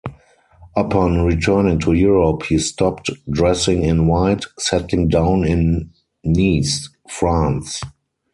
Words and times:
Upon 0.75 1.21
returning 1.25 1.77
to 1.81 1.93
Europe 1.93 2.41
he 2.49 2.57
stopped 2.57 3.11
dressing 3.29 3.83
in 3.83 4.07
white, 4.07 4.45
settling 4.57 5.09
down 5.09 5.45
in 5.47 5.91
Nice, 6.23 6.89
France. 7.07 7.79